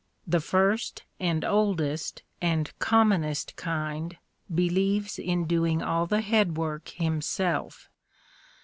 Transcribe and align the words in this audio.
The 0.25 0.39
first, 0.39 1.03
and 1.19 1.45
oldest, 1.45 2.23
and 2.41 2.73
commonest 2.79 3.55
kind 3.55 4.17
believes 4.51 5.19
in 5.19 5.45
doing 5.45 5.83
all 5.83 6.07
the 6.07 6.21
head 6.21 6.57
work 6.57 6.89
himself. 6.89 7.87